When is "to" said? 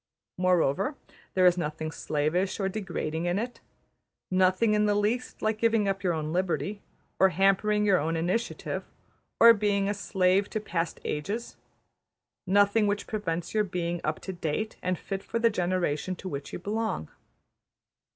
10.49-10.59, 14.21-14.33, 16.15-16.27